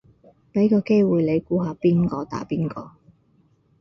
[0.51, 2.93] 俾個機會你估下邊個打邊個